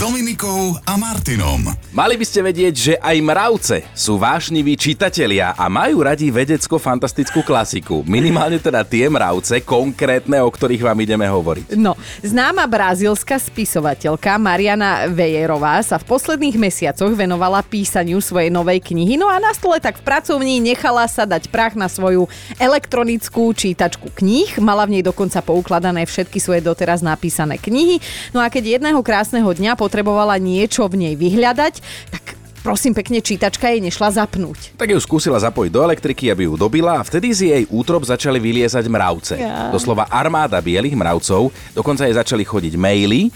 Dominikou 0.05 0.77
a 0.85 1.01
Martinom. 1.01 1.65
Mali 1.97 2.21
by 2.21 2.27
ste 2.29 2.45
vedieť, 2.45 2.75
že 2.77 2.95
aj 3.01 3.17
mravce 3.25 3.77
sú 3.97 4.21
vášniví 4.21 4.77
čitatelia 4.77 5.57
a 5.57 5.73
majú 5.73 6.05
radi 6.05 6.29
vedecko-fantastickú 6.29 7.41
klasiku. 7.41 8.05
Minimálne 8.05 8.61
teda 8.61 8.85
tie 8.85 9.09
mravce, 9.09 9.65
konkrétne, 9.65 10.45
o 10.45 10.53
ktorých 10.53 10.85
vám 10.85 10.99
ideme 11.01 11.25
hovoriť. 11.25 11.81
No, 11.81 11.97
známa 12.21 12.69
brazílska 12.69 13.41
spisovateľka 13.41 14.37
Mariana 14.37 15.09
Vejerová 15.09 15.81
sa 15.81 15.97
v 15.97 16.05
posledných 16.05 16.61
mesiacoch 16.61 17.17
venovala 17.17 17.65
písaniu 17.65 18.21
svojej 18.21 18.53
novej 18.53 18.85
knihy, 18.85 19.17
no 19.17 19.33
a 19.33 19.41
na 19.41 19.57
stole 19.57 19.81
tak 19.81 19.97
v 19.97 20.05
pracovní 20.05 20.61
nechala 20.61 21.09
sa 21.09 21.25
dať 21.25 21.49
prach 21.49 21.81
na 21.81 21.89
svoju 21.89 22.29
elektronickú 22.61 23.57
čítačku 23.57 24.13
kníh. 24.13 24.53
Mala 24.61 24.85
v 24.85 25.01
nej 25.01 25.03
dokonca 25.07 25.41
poukladané 25.41 26.05
všetky 26.05 26.37
svoje 26.45 26.61
doteraz 26.61 27.01
napísané 27.01 27.57
knihy. 27.57 28.05
No 28.37 28.45
a 28.45 28.53
keď 28.53 28.77
jedného 28.77 29.01
krásneho 29.01 29.49
dňa 29.49 29.94
potrebovala 29.95 30.43
niečo 30.43 30.91
v 30.91 31.07
nej 31.07 31.15
vyhľadať, 31.15 31.79
tak 32.11 32.35
prosím 32.67 32.99
pekne, 32.99 33.23
čítačka 33.23 33.71
jej 33.71 33.79
nešla 33.79 34.27
zapnúť. 34.27 34.75
Tak 34.75 34.91
ju 34.91 34.99
skúsila 34.99 35.39
zapojiť 35.39 35.71
do 35.71 35.87
elektriky, 35.87 36.35
aby 36.35 36.51
ju 36.51 36.59
dobila 36.59 36.99
a 36.99 37.07
vtedy 37.07 37.31
z 37.31 37.41
jej 37.47 37.63
útrop 37.71 38.03
začali 38.03 38.43
vyliezať 38.43 38.91
mravce. 38.91 39.39
Ja. 39.39 39.71
Doslova 39.71 40.11
armáda 40.11 40.59
bielých 40.59 40.99
mravcov, 40.99 41.55
dokonca 41.79 42.11
jej 42.11 42.19
začali 42.19 42.43
chodiť 42.43 42.75
maily, 42.75 43.31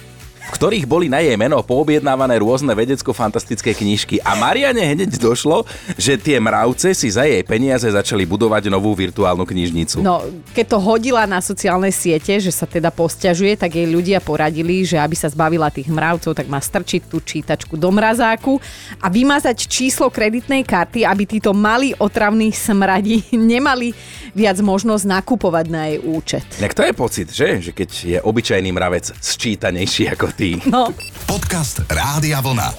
v 0.49 0.57
ktorých 0.57 0.89
boli 0.89 1.13
na 1.13 1.21
jej 1.21 1.37
meno 1.37 1.61
poobjednávané 1.61 2.41
rôzne 2.41 2.73
vedecko-fantastické 2.73 3.77
knižky. 3.77 4.17
A 4.25 4.33
Mariane 4.33 4.81
hneď 4.81 5.21
došlo, 5.21 5.69
že 6.01 6.17
tie 6.17 6.41
mravce 6.41 6.97
si 6.97 7.13
za 7.13 7.29
jej 7.29 7.45
peniaze 7.45 7.85
začali 7.85 8.25
budovať 8.25 8.73
novú 8.73 8.97
virtuálnu 8.97 9.45
knižnicu. 9.45 10.01
No, 10.01 10.25
keď 10.57 10.67
to 10.73 10.79
hodila 10.81 11.29
na 11.29 11.45
sociálne 11.45 11.93
siete, 11.93 12.41
že 12.41 12.49
sa 12.49 12.65
teda 12.65 12.89
posťažuje, 12.89 13.61
tak 13.61 13.77
jej 13.77 13.85
ľudia 13.85 14.25
poradili, 14.25 14.89
že 14.89 14.97
aby 14.97 15.13
sa 15.13 15.29
zbavila 15.29 15.69
tých 15.69 15.93
mravcov, 15.93 16.33
tak 16.33 16.49
má 16.49 16.57
strčiť 16.57 17.13
tú 17.13 17.21
čítačku 17.21 17.77
do 17.77 17.93
mrazáku 17.93 18.57
a 19.05 19.13
vymazať 19.13 19.69
číslo 19.69 20.09
kreditnej 20.09 20.65
karty, 20.65 21.05
aby 21.05 21.29
títo 21.29 21.53
malí 21.53 21.93
otravní 22.01 22.57
smradi 22.57 23.21
nemali 23.37 23.93
viac 24.33 24.57
možnosť 24.65 25.05
nakupovať 25.05 25.67
na 25.69 25.93
jej 25.93 25.99
účet. 26.01 26.47
Jak 26.57 26.73
to 26.73 26.89
je 26.89 26.93
pocit, 26.97 27.29
že? 27.29 27.61
Že 27.61 27.73
keď 27.77 27.91
je 28.17 28.19
obyčajný 28.25 28.71
mravec 28.73 29.13
sčítanejší 29.13 30.09
ako 30.17 30.38
ty. 30.39 30.55
No, 30.71 30.95
Podcast 31.27 31.83
Rádia 31.91 32.39
Vlna. 32.39 32.71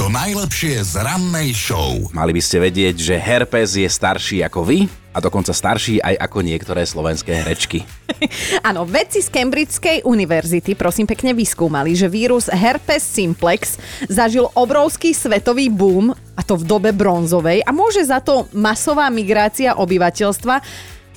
To 0.00 0.08
najlepšie 0.08 0.80
z 0.80 1.04
rannej 1.04 1.52
show. 1.52 2.08
Mali 2.16 2.32
by 2.32 2.40
ste 2.40 2.64
vedieť, 2.64 2.96
že 2.96 3.20
herpes 3.20 3.76
je 3.76 3.84
starší 3.84 4.40
ako 4.40 4.64
vy 4.64 4.88
a 5.12 5.20
dokonca 5.20 5.52
starší 5.52 6.00
aj 6.00 6.16
ako 6.16 6.40
niektoré 6.40 6.88
slovenské 6.88 7.44
herečky. 7.44 7.84
Áno, 8.68 8.88
vedci 8.88 9.20
z 9.20 9.28
Cambridgeskej 9.28 10.08
univerzity 10.08 10.72
prosím 10.72 11.04
pekne 11.04 11.36
vyskúmali, 11.36 11.92
že 11.92 12.08
vírus 12.08 12.48
herpes 12.48 13.04
simplex 13.04 13.76
zažil 14.08 14.48
obrovský 14.56 15.12
svetový 15.12 15.68
boom, 15.68 16.16
a 16.32 16.40
to 16.40 16.56
v 16.56 16.64
dobe 16.64 16.96
bronzovej 16.96 17.60
a 17.60 17.70
môže 17.76 18.00
za 18.08 18.24
to 18.24 18.48
masová 18.56 19.12
migrácia 19.12 19.76
obyvateľstva 19.76 20.64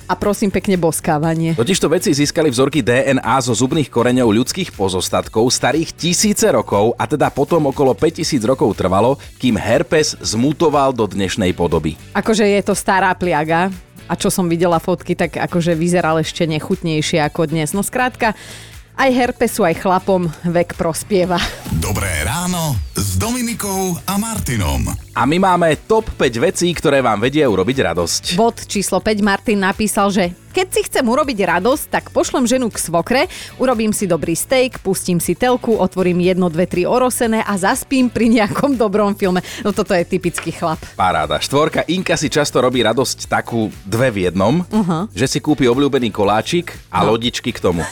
a 0.06 0.14
prosím 0.14 0.54
pekne 0.54 0.78
boskávanie. 0.78 1.58
Totižto 1.58 1.90
vedci 1.90 2.14
získali 2.14 2.48
vzorky 2.48 2.80
DNA 2.80 3.36
zo 3.42 3.52
zubných 3.52 3.90
koreňov 3.90 4.30
ľudských 4.30 4.72
pozostatkov 4.72 5.50
starých 5.50 5.92
tisíce 5.94 6.46
rokov 6.48 6.94
a 6.94 7.04
teda 7.10 7.28
potom 7.34 7.70
okolo 7.70 7.92
5000 7.92 8.38
rokov 8.46 8.78
trvalo, 8.78 9.18
kým 9.42 9.58
herpes 9.58 10.14
zmutoval 10.22 10.94
do 10.94 11.10
dnešnej 11.10 11.52
podoby. 11.52 11.98
Akože 12.14 12.46
je 12.46 12.62
to 12.62 12.74
stará 12.78 13.10
pliaga 13.18 13.74
a 14.06 14.14
čo 14.14 14.30
som 14.30 14.46
videla 14.46 14.78
fotky, 14.78 15.18
tak 15.18 15.34
akože 15.34 15.74
vyzeral 15.74 16.22
ešte 16.22 16.46
nechutnejšie 16.46 17.18
ako 17.26 17.50
dnes. 17.50 17.74
No 17.74 17.82
skrátka, 17.82 18.38
aj 18.96 19.10
herpesu, 19.12 19.60
aj 19.60 19.76
chlapom 19.84 20.24
vek 20.48 20.72
prospieva. 20.74 21.36
Dobré 21.76 22.08
ráno 22.24 22.72
s 22.96 23.20
Dominikou 23.20 23.92
a 24.08 24.16
Martinom. 24.16 24.88
A 25.12 25.22
my 25.28 25.36
máme 25.36 25.76
top 25.84 26.08
5 26.16 26.40
vecí, 26.40 26.72
ktoré 26.72 27.04
vám 27.04 27.20
vedia 27.20 27.44
urobiť 27.44 27.92
radosť. 27.92 28.22
Bod 28.40 28.64
číslo 28.64 29.04
5 29.04 29.20
Martin 29.20 29.60
napísal, 29.60 30.08
že 30.08 30.32
keď 30.56 30.66
si 30.72 30.80
chcem 30.88 31.04
urobiť 31.04 31.36
radosť, 31.44 31.84
tak 31.92 32.04
pošlem 32.08 32.48
ženu 32.48 32.72
k 32.72 32.80
svokre, 32.80 33.28
urobím 33.60 33.92
si 33.92 34.08
dobrý 34.08 34.32
steak, 34.32 34.80
pustím 34.80 35.20
si 35.20 35.36
telku, 35.36 35.76
otvorím 35.76 36.24
jedno, 36.24 36.48
dve, 36.48 36.64
tri 36.64 36.88
orosené 36.88 37.44
a 37.44 37.52
zaspím 37.60 38.08
pri 38.08 38.32
nejakom 38.32 38.80
dobrom 38.80 39.12
filme. 39.12 39.44
No 39.60 39.76
toto 39.76 39.92
je 39.92 40.08
typický 40.08 40.56
chlap. 40.56 40.80
Paráda. 40.96 41.36
Štvorka 41.36 41.84
Inka 41.92 42.16
si 42.16 42.32
často 42.32 42.64
robí 42.64 42.80
radosť 42.80 43.28
takú 43.28 43.68
dve 43.84 44.08
v 44.08 44.32
jednom, 44.32 44.64
uh-huh. 44.64 45.12
že 45.12 45.28
si 45.28 45.44
kúpi 45.44 45.68
obľúbený 45.68 46.08
koláčik 46.08 46.72
a 46.88 47.04
lodičky 47.04 47.52
k 47.52 47.60
tomu. 47.60 47.84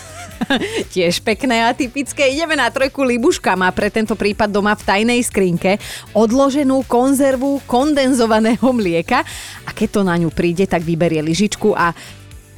Tiež 0.94 1.20
pekné 1.20 1.66
a 1.66 1.76
typické. 1.76 2.30
Ideme 2.30 2.58
na 2.58 2.68
trojku 2.70 3.04
Libuška. 3.04 3.54
Má 3.58 3.70
pre 3.70 3.88
tento 3.88 4.18
prípad 4.18 4.50
doma 4.50 4.74
v 4.74 4.86
tajnej 4.86 5.20
skrinke 5.22 5.78
odloženú 6.12 6.84
konzervu 6.86 7.62
kondenzovaného 7.68 8.66
mlieka 8.74 9.22
a 9.64 9.70
keď 9.70 9.88
to 9.90 10.00
na 10.02 10.14
ňu 10.18 10.30
príde, 10.30 10.66
tak 10.66 10.82
vyberie 10.82 11.22
lyžičku 11.22 11.72
a 11.74 11.94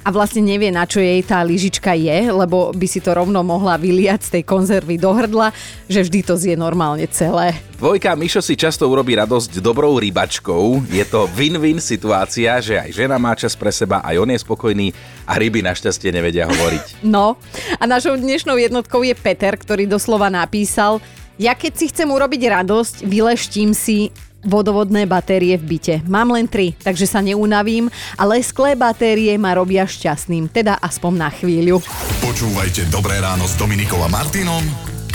a 0.06 0.14
vlastne 0.14 0.38
nevie, 0.38 0.70
na 0.70 0.86
čo 0.86 1.02
jej 1.02 1.18
tá 1.26 1.42
lyžička 1.42 1.90
je, 1.98 2.30
lebo 2.30 2.70
by 2.70 2.86
si 2.86 3.02
to 3.02 3.10
rovno 3.10 3.42
mohla 3.42 3.74
vyliať 3.74 4.22
z 4.22 4.32
tej 4.38 4.42
konzervy 4.46 5.02
do 5.02 5.10
hrdla, 5.10 5.50
že 5.90 6.06
vždy 6.06 6.20
to 6.22 6.38
zje 6.38 6.54
normálne 6.54 7.02
celé. 7.10 7.58
Dvojka 7.74 8.14
Mišo 8.14 8.38
si 8.38 8.54
často 8.54 8.86
urobí 8.86 9.18
radosť 9.18 9.58
dobrou 9.58 9.98
rybačkou. 9.98 10.86
Je 10.94 11.02
to 11.10 11.26
win-win 11.34 11.82
situácia, 11.82 12.54
že 12.62 12.78
aj 12.78 12.94
žena 12.94 13.18
má 13.18 13.34
čas 13.34 13.58
pre 13.58 13.74
seba, 13.74 13.98
aj 14.06 14.14
on 14.22 14.30
je 14.30 14.38
spokojný 14.38 14.94
a 15.26 15.34
ryby 15.42 15.66
našťastie 15.66 16.14
nevedia 16.14 16.46
hovoriť. 16.46 17.02
No 17.16 17.38
a 17.80 17.84
našou 17.86 18.18
dnešnou 18.18 18.60
jednotkou 18.60 19.00
je 19.02 19.14
Peter, 19.16 19.54
ktorý 19.56 19.88
doslova 19.88 20.28
napísal, 20.28 21.02
ja 21.36 21.52
keď 21.52 21.72
si 21.76 21.86
chcem 21.92 22.08
urobiť 22.08 22.48
radosť, 22.48 22.94
vyleštím 23.04 23.76
si 23.76 24.08
vodovodné 24.44 25.08
batérie 25.08 25.56
v 25.56 25.64
byte. 25.76 25.94
Mám 26.04 26.36
len 26.36 26.50
tri, 26.50 26.76
takže 26.82 27.06
sa 27.08 27.24
neunavím, 27.24 27.88
ale 28.18 28.42
sklé 28.42 28.76
batérie 28.76 29.32
ma 29.40 29.56
robia 29.56 29.88
šťastným, 29.88 30.52
teda 30.52 30.76
aspoň 30.82 31.12
na 31.16 31.30
chvíľu. 31.32 31.80
Počúvajte 32.20 32.90
Dobré 32.92 33.22
ráno 33.22 33.48
s 33.48 33.56
Dominikou 33.56 34.02
a 34.04 34.08
Martinom 34.12 34.62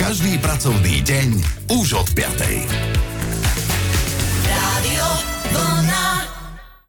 každý 0.02 0.42
pracovný 0.42 1.06
deň 1.06 1.30
už 1.78 1.94
od 1.94 2.10
5. 2.18 3.11